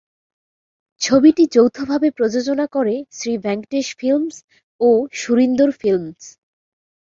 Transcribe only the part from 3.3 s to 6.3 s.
Venkatesh films ও Surinder films.